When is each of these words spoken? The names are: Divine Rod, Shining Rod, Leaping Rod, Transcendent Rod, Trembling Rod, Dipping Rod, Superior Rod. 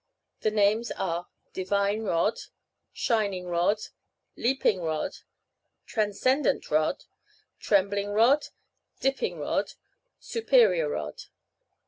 The 0.39 0.49
names 0.49 0.89
are: 0.89 1.27
Divine 1.53 2.01
Rod, 2.01 2.39
Shining 2.91 3.45
Rod, 3.45 3.77
Leaping 4.35 4.81
Rod, 4.81 5.17
Transcendent 5.85 6.71
Rod, 6.71 7.03
Trembling 7.59 8.09
Rod, 8.09 8.47
Dipping 8.99 9.37
Rod, 9.37 9.73
Superior 10.17 10.89
Rod. 10.89 11.25